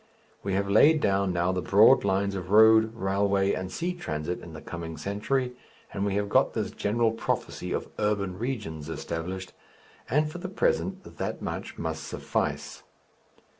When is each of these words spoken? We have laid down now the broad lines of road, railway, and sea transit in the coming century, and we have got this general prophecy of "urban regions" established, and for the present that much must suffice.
We 0.41 0.53
have 0.55 0.67
laid 0.67 0.99
down 0.99 1.31
now 1.31 1.51
the 1.51 1.61
broad 1.61 2.03
lines 2.03 2.33
of 2.33 2.49
road, 2.49 2.91
railway, 2.95 3.53
and 3.53 3.71
sea 3.71 3.93
transit 3.93 4.39
in 4.39 4.53
the 4.53 4.59
coming 4.59 4.97
century, 4.97 5.53
and 5.93 6.03
we 6.03 6.15
have 6.15 6.27
got 6.27 6.53
this 6.55 6.71
general 6.71 7.11
prophecy 7.11 7.71
of 7.71 7.87
"urban 7.99 8.39
regions" 8.39 8.89
established, 8.89 9.53
and 10.09 10.31
for 10.31 10.39
the 10.39 10.49
present 10.49 11.17
that 11.19 11.43
much 11.43 11.77
must 11.77 12.03
suffice. 12.03 12.81